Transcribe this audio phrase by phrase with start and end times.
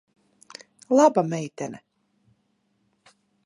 [0.95, 1.79] Laba meitene.